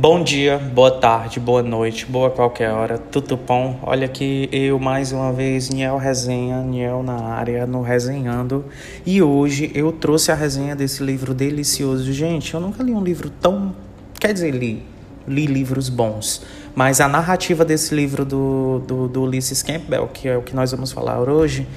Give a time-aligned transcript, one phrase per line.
[0.00, 3.78] Bom dia, boa tarde, boa noite, boa qualquer hora, tudo bom?
[3.82, 8.64] Olha aqui eu mais uma vez, Niel Resenha, Niel na área, no Resenhando.
[9.04, 12.10] E hoje eu trouxe a resenha desse livro delicioso.
[12.14, 13.74] Gente, eu nunca li um livro tão.
[14.18, 14.82] Quer dizer, li.
[15.28, 16.46] Li livros bons.
[16.74, 20.70] Mas a narrativa desse livro do, do, do Ulysses Campbell, que é o que nós
[20.70, 21.68] vamos falar hoje,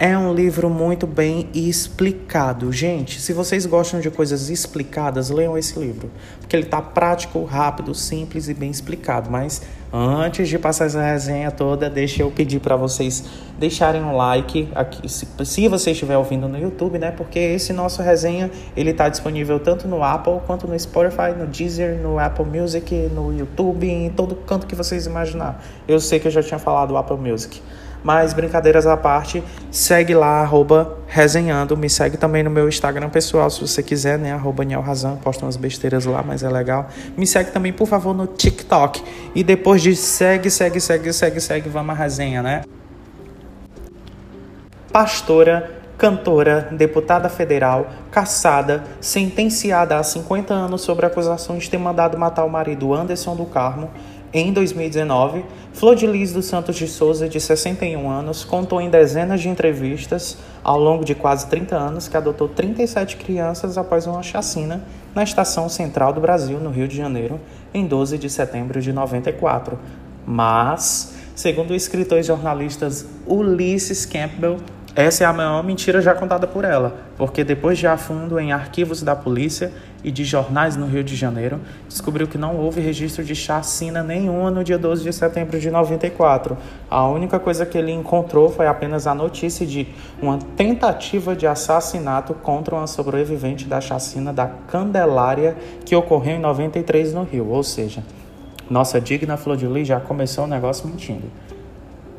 [0.00, 2.72] é um livro muito bem explicado.
[2.72, 6.10] Gente, se vocês gostam de coisas explicadas, leiam esse livro.
[6.40, 9.30] Porque ele está prático, rápido, simples e bem explicado.
[9.30, 9.60] Mas
[9.92, 13.24] antes de passar essa resenha toda, deixa eu pedir para vocês
[13.58, 17.10] deixarem um like aqui, se, se você estiver ouvindo no YouTube, né?
[17.10, 22.00] Porque esse nosso resenha, ele está disponível tanto no Apple quanto no Spotify, no Deezer,
[22.00, 25.62] no Apple Music, no YouTube, em todo canto que vocês imaginar.
[25.86, 27.60] Eu sei que eu já tinha falado do Apple Music.
[28.02, 31.76] Mas brincadeiras à parte, segue lá, arroba resenhando.
[31.76, 34.32] Me segue também no meu Instagram pessoal, se você quiser, né?
[34.32, 36.88] Arroba Razan, posto umas besteiras lá, mas é legal.
[37.16, 39.02] Me segue também, por favor, no TikTok.
[39.34, 42.62] E depois de segue, segue, segue, segue, segue, vamos à resenha, né?
[44.92, 52.46] Pastora cantora, deputada federal, caçada, sentenciada a 50 anos sobre acusação de ter mandado matar
[52.46, 53.90] o marido Anderson do Carmo,
[54.32, 59.40] em 2019, Flor de Lis dos Santos de Souza, de 61 anos, contou em dezenas
[59.40, 64.84] de entrevistas ao longo de quase 30 anos que adotou 37 crianças após uma chacina
[65.14, 67.40] na Estação Central do Brasil, no Rio de Janeiro,
[67.74, 69.76] em 12 de setembro de 94.
[70.24, 72.88] Mas, segundo o escritor e jornalista
[73.26, 74.58] Ulysses Campbell,
[74.94, 78.52] essa é a maior mentira já contada por ela, porque depois de a fundo em
[78.52, 83.22] arquivos da polícia e de jornais no Rio de Janeiro, descobriu que não houve registro
[83.22, 86.56] de chacina nenhuma no dia 12 de setembro de 94.
[86.90, 89.86] A única coisa que ele encontrou foi apenas a notícia de
[90.20, 97.14] uma tentativa de assassinato contra uma sobrevivente da chacina da Candelária que ocorreu em 93
[97.14, 98.02] no Rio, ou seja,
[98.68, 101.30] nossa digna Flor de Lis já começou o negócio mentindo.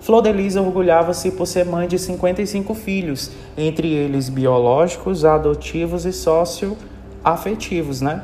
[0.02, 6.12] Flor de Lis orgulhava-se por ser mãe de 55 filhos, entre eles biológicos, adotivos e
[6.12, 8.24] socioafetivos, né?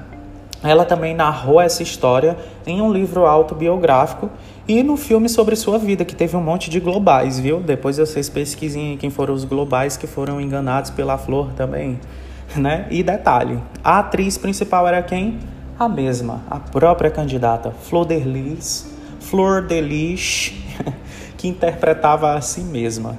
[0.63, 2.35] Ela também narrou essa história
[2.66, 4.27] em um livro autobiográfico
[4.67, 7.59] e no filme sobre sua vida, que teve um monte de globais, viu?
[7.59, 11.99] Depois vocês pesquisem quem foram os globais que foram enganados pela Flor também,
[12.57, 12.87] né?
[12.89, 15.37] E detalhe, a atriz principal era quem?
[15.77, 20.53] A mesma, a própria candidata, Flor de Lis, Flor de Lis,
[21.37, 23.17] que interpretava a si mesma.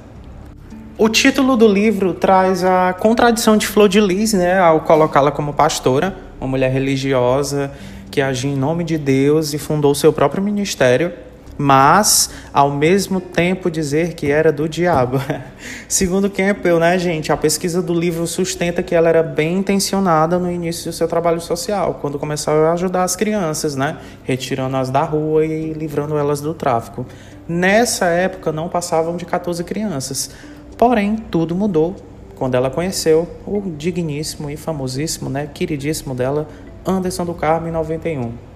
[0.97, 5.53] O título do livro traz a contradição de Flor de Lis, né, ao colocá-la como
[5.53, 7.71] pastora, uma mulher religiosa
[8.11, 11.13] que agia em nome de Deus e fundou seu próprio ministério,
[11.61, 15.19] mas ao mesmo tempo dizer que era do diabo.
[15.89, 20.49] Segundo Campbell, né, gente, a pesquisa do livro sustenta que ela era bem intencionada no
[20.49, 25.45] início do seu trabalho social, quando começou a ajudar as crianças, né, retirando-as da rua
[25.45, 27.05] e livrando elas do tráfico.
[27.45, 30.31] Nessa época não passavam de 14 crianças.
[30.77, 31.93] Porém, tudo mudou
[32.37, 36.47] quando ela conheceu o digníssimo e famosíssimo, né, queridíssimo dela,
[36.87, 38.48] Anderson do Carmo, em 91.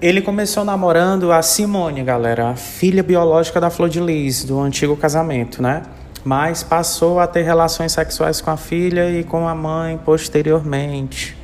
[0.00, 4.96] Ele começou namorando a Simone, galera, a filha biológica da Flor de Lis, do antigo
[4.96, 5.82] casamento, né?
[6.22, 11.36] Mas passou a ter relações sexuais com a filha e com a mãe posteriormente.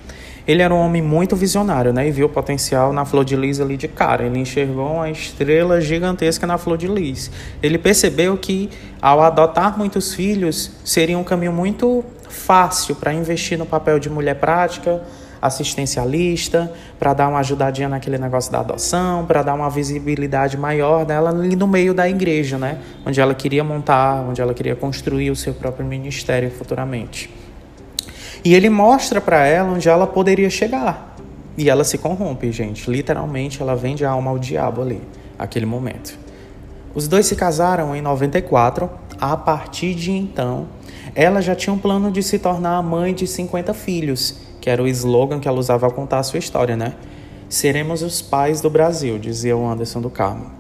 [0.46, 2.06] Ele era um homem muito visionário, né?
[2.06, 4.24] E viu o potencial na Flor de Lis ali de cara.
[4.24, 7.32] Ele enxergou uma estrela gigantesca na Flor de Lis.
[7.60, 8.70] Ele percebeu que
[9.02, 14.36] ao adotar muitos filhos seria um caminho muito fácil para investir no papel de mulher
[14.36, 15.02] prática,
[15.46, 21.30] assistencialista, para dar uma ajudadinha naquele negócio da adoção, para dar uma visibilidade maior dela
[21.30, 22.78] ali no meio da igreja, né?
[23.04, 27.30] Onde ela queria montar, onde ela queria construir o seu próprio ministério futuramente.
[28.42, 31.16] E ele mostra para ela onde ela poderia chegar.
[31.56, 32.90] E ela se corrompe, gente.
[32.90, 35.00] Literalmente, ela vende a alma ao diabo ali,
[35.38, 36.18] aquele momento.
[36.94, 38.90] Os dois se casaram em 94.
[39.20, 40.66] A partir de então,
[41.14, 44.82] ela já tinha um plano de se tornar a mãe de 50 filhos, que era
[44.82, 46.94] o slogan que ela usava ao contar a sua história, né?
[47.50, 50.50] Seremos os pais do Brasil, dizia o Anderson do Carmo.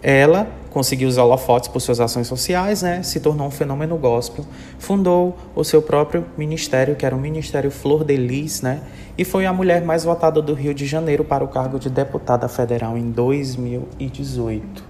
[0.00, 3.02] Ela conseguiu os holofotes por suas ações sociais, né?
[3.02, 4.44] se tornou um fenômeno gospel,
[4.78, 8.80] fundou o seu próprio ministério, que era o Ministério Flor de Lis, né?
[9.18, 12.46] e foi a mulher mais votada do Rio de Janeiro para o cargo de deputada
[12.46, 14.84] federal em 2018.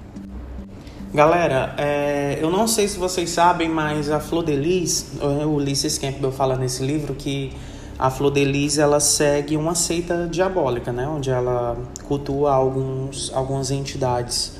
[1.14, 5.96] Galera, é, eu não sei se vocês sabem, mas a Flor de Lis, o Ulisses
[5.96, 7.50] Campbell fala nesse livro que
[7.98, 11.06] a Flor de Lis ela segue uma seita diabólica, né?
[11.06, 14.52] onde ela cultua alguns, algumas entidades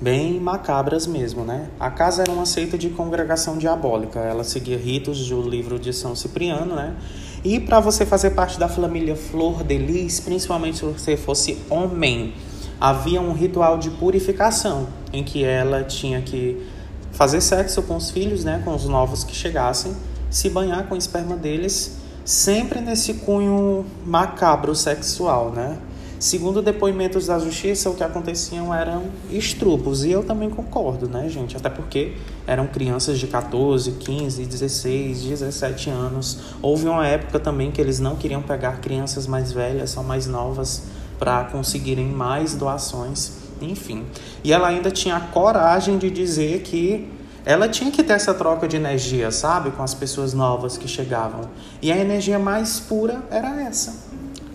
[0.00, 1.68] bem macabras mesmo, né?
[1.80, 6.14] A casa era uma seita de congregação diabólica, ela seguia ritos do livro de São
[6.14, 6.94] Cipriano, né?
[7.42, 12.34] E para você fazer parte da família Flor de Lis, principalmente se você fosse homem,
[12.80, 16.66] havia um ritual de purificação em que ela tinha que
[17.12, 19.94] fazer sexo com os filhos, né, com os novos que chegassem,
[20.28, 25.78] se banhar com o esperma deles, sempre nesse cunho macabro sexual, né?
[26.18, 31.54] Segundo depoimentos da justiça, o que aconteciam eram estrupos, e eu também concordo, né, gente?
[31.54, 32.14] Até porque
[32.46, 36.38] eram crianças de 14, 15, 16, 17 anos.
[36.62, 40.84] Houve uma época também que eles não queriam pegar crianças mais velhas, só mais novas,
[41.18, 44.04] para conseguirem mais doações, enfim.
[44.42, 47.06] E ela ainda tinha a coragem de dizer que
[47.44, 51.50] ela tinha que ter essa troca de energia, sabe, com as pessoas novas que chegavam.
[51.82, 54.06] E a energia mais pura era essa,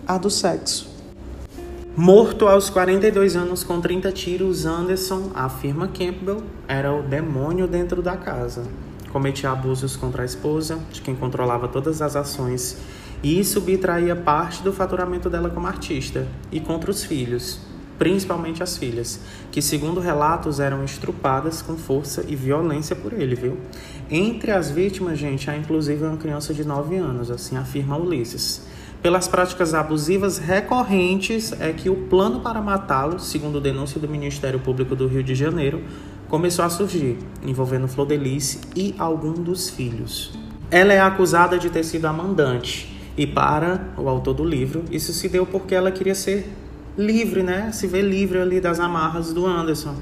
[0.06, 0.90] a do sexo.
[1.96, 8.16] Morto aos 42 anos com 30 tiros, Anderson, afirma Campbell, era o demônio dentro da
[8.16, 8.64] casa.
[9.12, 12.76] Cometia abusos contra a esposa, de quem controlava todas as ações,
[13.22, 17.60] e subtraía parte do faturamento dela como artista, e contra os filhos,
[18.00, 19.20] principalmente as filhas,
[19.52, 23.58] que, segundo relatos, eram estrupadas com força e violência por ele, viu?
[24.10, 28.62] Entre as vítimas, gente, há inclusive uma criança de 9 anos, assim afirma Ulisses
[29.02, 34.94] pelas práticas abusivas recorrentes é que o plano para matá-lo, segundo denúncia do Ministério Público
[34.94, 35.82] do Rio de Janeiro,
[36.28, 40.32] começou a surgir, envolvendo Flodelice e algum dos filhos.
[40.70, 45.12] Ela é acusada de ter sido a mandante, e para o autor do livro, isso
[45.12, 46.46] se deu porque ela queria ser
[46.96, 47.70] livre, né?
[47.72, 49.94] Se ver livre ali das amarras do Anderson.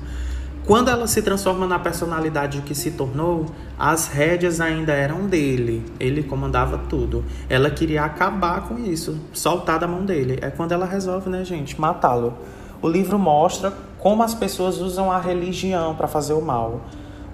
[0.69, 3.47] Quando ela se transforma na personalidade que se tornou,
[3.79, 5.83] as rédeas ainda eram dele.
[5.99, 7.25] Ele comandava tudo.
[7.49, 10.39] Ela queria acabar com isso, soltar da mão dele.
[10.43, 12.35] É quando ela resolve, né, gente, matá-lo.
[12.83, 16.83] O livro mostra como as pessoas usam a religião para fazer o mal.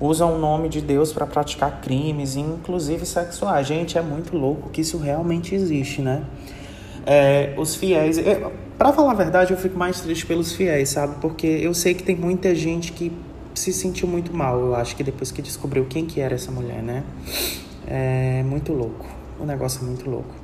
[0.00, 3.66] Usam o nome de Deus para praticar crimes, inclusive sexuais.
[3.66, 6.22] Gente, é muito louco que isso realmente existe, né?
[7.06, 8.18] É, os fiéis.
[8.78, 11.16] Para falar a verdade, eu fico mais triste pelos fiéis, sabe?
[11.20, 13.12] Porque eu sei que tem muita gente que
[13.54, 16.82] se sentiu muito mal, eu acho que depois que descobriu quem que era essa mulher,
[16.82, 17.04] né?
[17.86, 19.06] É muito louco.
[19.38, 20.34] O negócio é muito louco.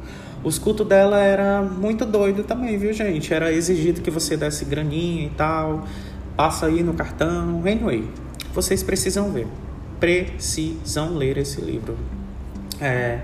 [0.43, 3.33] Os cultos dela era muito doido também, viu, gente?
[3.33, 5.85] Era exigido que você desse graninha e tal.
[6.37, 7.61] Passa aí no cartão.
[7.61, 8.09] Anyway,
[8.55, 9.47] vocês precisam ver.
[9.99, 11.97] Precisam ler esse livro.
[12.81, 13.21] É,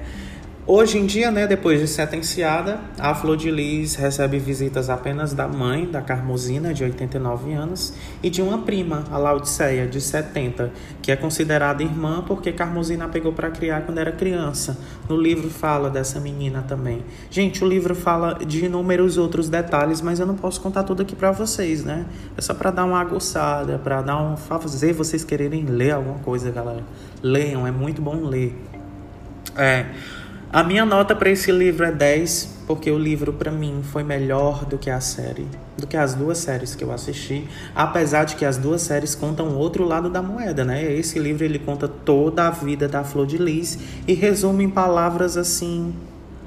[0.68, 5.46] Hoje em dia, né, depois de sentenciada, a Flor de Lis recebe visitas apenas da
[5.46, 11.12] mãe, da Carmosina, de 89 anos, e de uma prima, a Laodiceia, de 70, que
[11.12, 14.76] é considerada irmã porque Carmosina pegou para criar quando era criança.
[15.08, 17.04] No livro fala dessa menina também.
[17.30, 21.14] Gente, o livro fala de inúmeros outros detalhes, mas eu não posso contar tudo aqui
[21.14, 22.06] para vocês, né?
[22.36, 26.50] É só para dar uma aguçada, para dar um fazer vocês quererem ler alguma coisa,
[26.50, 26.82] galera.
[27.22, 28.52] Leiam, é muito bom ler.
[29.56, 29.86] É,
[30.56, 34.64] a minha nota para esse livro é 10, porque o livro para mim foi melhor
[34.64, 38.44] do que a série, do que as duas séries que eu assisti, apesar de que
[38.46, 40.90] as duas séries contam outro lado da moeda, né?
[40.90, 45.36] Esse livro ele conta toda a vida da Flor de Lis e resume em palavras
[45.36, 45.94] assim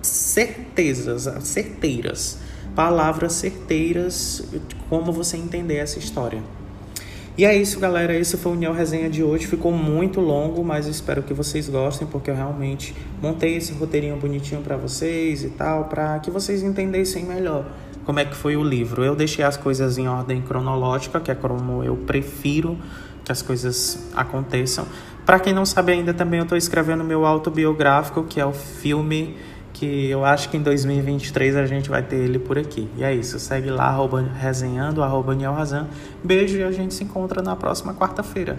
[0.01, 2.39] certezas, certeiras,
[2.73, 4.43] palavras certeiras
[4.89, 6.41] como você entender essa história.
[7.37, 8.13] E é isso, galera.
[8.13, 9.47] Esse foi o Neo Resenha de hoje.
[9.47, 14.61] Ficou muito longo, mas espero que vocês gostem, porque eu realmente montei esse roteirinho bonitinho
[14.61, 17.65] para vocês e tal, para que vocês entendessem melhor
[18.05, 19.03] como é que foi o livro.
[19.03, 22.77] Eu deixei as coisas em ordem cronológica, que é como eu prefiro
[23.23, 24.87] que as coisas aconteçam.
[25.25, 29.37] Para quem não sabe ainda, também eu estou escrevendo meu autobiográfico, que é o filme
[29.73, 32.89] que eu acho que em 2023 a gente vai ter ele por aqui.
[32.97, 35.35] E é isso, segue lá, arroba, resenhando, arroba
[36.23, 38.57] Beijo e a gente se encontra na próxima quarta-feira.